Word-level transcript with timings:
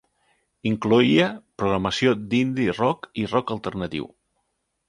Incloïa 0.69 1.27
programació 1.63 2.15
d'indie 2.33 2.77
rock 2.81 3.09
i 3.25 3.29
rock 3.35 3.55
alternatiu. 3.59 4.13